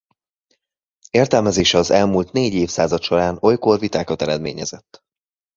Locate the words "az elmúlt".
1.77-2.31